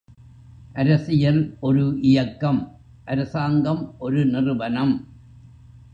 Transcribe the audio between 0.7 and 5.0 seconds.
அரசியல் ஒரு இயக்கம் அரசாங்கம் ஒரு நிறுவனம்.